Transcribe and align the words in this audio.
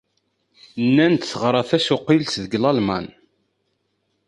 Nnan-d 0.85 1.21
teɣra 1.25 1.61
tasuqilt 1.69 2.33
deg 2.43 2.53
Lalman. 2.61 3.07